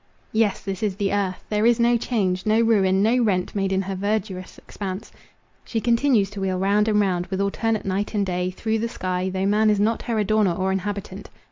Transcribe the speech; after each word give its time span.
Yes, 0.31 0.61
this 0.61 0.81
is 0.81 0.95
the 0.95 1.13
earth; 1.13 1.43
there 1.47 1.63
is 1.63 1.79
no 1.79 1.95
change—no 1.95 2.61
ruin—no 2.61 3.19
rent 3.21 3.53
made 3.53 3.71
in 3.71 3.83
her 3.83 3.93
verdurous 3.93 4.57
expanse; 4.57 5.11
she 5.63 5.79
continues 5.79 6.31
to 6.31 6.41
wheel 6.41 6.57
round 6.57 6.87
and 6.87 6.99
round, 6.99 7.27
with 7.27 7.39
alternate 7.39 7.85
night 7.85 8.15
and 8.15 8.25
day, 8.25 8.49
through 8.49 8.79
the 8.79 8.89
sky, 8.89 9.29
though 9.29 9.45
man 9.45 9.69
is 9.69 9.79
not 9.79 10.01
her 10.01 10.15
adorner 10.17 10.57
or 10.57 10.71
inhabitant. 10.71 11.29